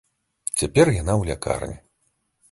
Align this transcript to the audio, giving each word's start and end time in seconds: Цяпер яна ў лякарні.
Цяпер 0.61 0.89
яна 1.01 1.13
ў 1.17 1.21
лякарні. 1.31 1.77